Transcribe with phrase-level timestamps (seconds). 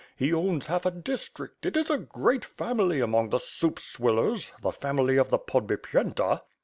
[0.17, 4.71] He owns half a district; it is a great family among the soup swillers, the
[4.71, 6.41] family of the Podbipyenta."